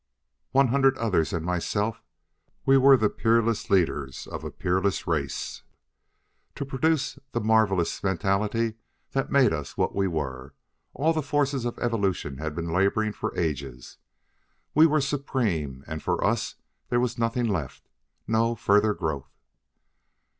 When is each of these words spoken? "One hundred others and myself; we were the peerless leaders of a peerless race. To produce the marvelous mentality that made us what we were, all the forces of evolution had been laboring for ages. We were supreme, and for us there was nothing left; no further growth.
"One 0.51 0.69
hundred 0.69 0.97
others 0.97 1.31
and 1.31 1.45
myself; 1.45 2.01
we 2.65 2.75
were 2.75 2.97
the 2.97 3.07
peerless 3.07 3.69
leaders 3.69 4.25
of 4.25 4.43
a 4.43 4.49
peerless 4.49 5.05
race. 5.05 5.61
To 6.55 6.65
produce 6.65 7.19
the 7.33 7.39
marvelous 7.39 8.01
mentality 8.03 8.77
that 9.11 9.31
made 9.31 9.53
us 9.53 9.77
what 9.77 9.93
we 9.93 10.07
were, 10.07 10.55
all 10.95 11.13
the 11.13 11.21
forces 11.21 11.65
of 11.65 11.77
evolution 11.77 12.39
had 12.39 12.55
been 12.55 12.73
laboring 12.73 13.13
for 13.13 13.37
ages. 13.37 13.99
We 14.73 14.87
were 14.87 15.01
supreme, 15.01 15.83
and 15.85 16.01
for 16.01 16.23
us 16.25 16.55
there 16.89 16.99
was 16.99 17.19
nothing 17.19 17.45
left; 17.45 17.87
no 18.27 18.55
further 18.55 18.95
growth. 18.95 19.29